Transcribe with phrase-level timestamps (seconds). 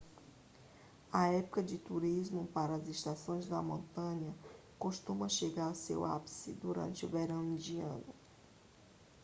[1.13, 4.33] a época de turismo para as estações de montanha
[4.79, 8.15] costuma chegar ao seu ápice durante o verão indiano